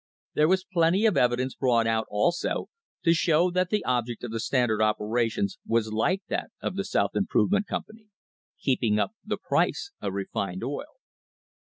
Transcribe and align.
There 0.33 0.47
was 0.47 0.63
plenty 0.65 1.05
of 1.05 1.15
evidence 1.15 1.53
brought 1.53 1.85
out, 1.85 2.07
also, 2.09 2.69
to 3.03 3.13
show 3.13 3.51
that 3.51 3.69
the 3.69 3.85
object 3.85 4.23
of 4.23 4.31
the 4.31 4.39
Standard 4.39 4.81
operations 4.81 5.59
was 5.63 5.93
like 5.93 6.23
that 6.27 6.49
of 6.59 6.75
the 6.75 6.83
South 6.83 7.11
Improvement 7.15 7.67
Company— 7.67 8.07
keeping 8.63 8.97
up 8.97 9.11
the 9.23 9.37
price 9.37 9.91
of 10.01 10.13
refined 10.13 10.63
oil. 10.63 10.95